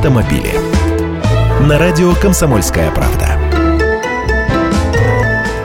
[0.00, 0.54] автомобили.
[1.68, 3.38] На радио «Комсомольская правда».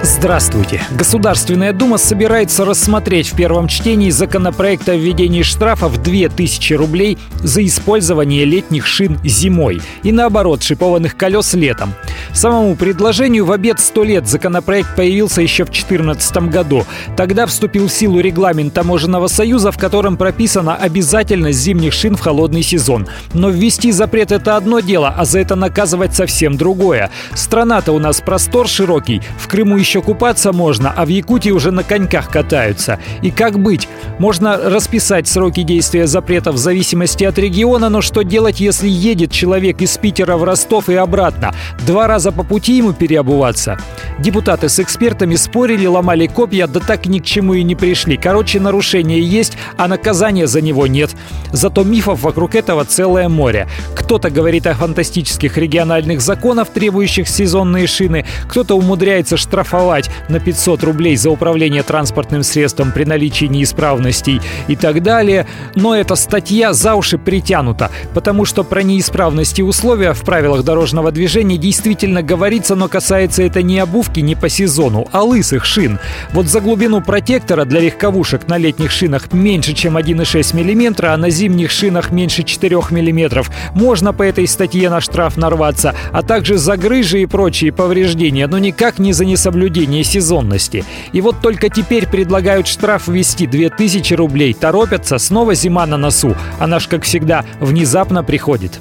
[0.03, 0.81] Здравствуйте.
[0.91, 7.65] Государственная Дума собирается рассмотреть в первом чтении законопроект о введении штрафа в 2000 рублей за
[7.65, 11.93] использование летних шин зимой и наоборот шипованных колес летом.
[12.35, 16.83] Самому предложению в обед 100 лет законопроект появился еще в 2014 году.
[17.15, 22.61] Тогда вступил в силу регламент Таможенного союза, в котором прописана обязательность зимних шин в холодный
[22.61, 23.07] сезон.
[23.33, 27.09] Но ввести запрет– это одно дело, а за это наказывать совсем другое.
[27.33, 31.83] Страна-то у нас простор широкий, в Крыму еще купаться можно, а в Якутии уже на
[31.83, 32.99] коньках катаются.
[33.21, 33.87] И как быть?
[34.19, 39.81] Можно расписать сроки действия запрета в зависимости от региона, но что делать, если едет человек
[39.81, 41.53] из Питера в Ростов и обратно?
[41.87, 43.77] Два раза по пути ему переобуваться?
[44.17, 48.15] Депутаты с экспертами спорили, ломали копья, да так ни к чему и не пришли.
[48.15, 51.13] Короче, нарушение есть, а наказания за него нет.
[51.51, 53.67] Зато мифов вокруг этого целое море.
[53.93, 61.17] Кто-то говорит о фантастических региональных законах, требующих сезонные шины, кто-то умудряется штрафовать на 500 рублей
[61.17, 65.45] за управление транспортным средством при наличии неисправностей и так далее.
[65.75, 71.57] Но эта статья за уши притянута, потому что про неисправности условия в правилах дорожного движения
[71.57, 75.99] действительно говорится, но касается это не обувки не по сезону, а лысых шин.
[76.33, 81.29] Вот за глубину протектора для легковушек на летних шинах меньше, чем 1,6 мм, а на
[81.29, 83.43] зимних шинах меньше 4 мм.
[83.73, 88.57] Можно по этой статье на штраф нарваться, а также за грыжи и прочие повреждения, но
[88.59, 90.83] никак не за несоблюдение сезонности.
[91.13, 94.53] И вот только теперь предлагают штраф ввести 2000 рублей.
[94.53, 96.35] Торопятся, снова зима на носу.
[96.59, 98.79] Она ж, как всегда, внезапно приходит.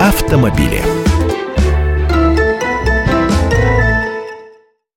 [0.00, 1.05] Автомобили.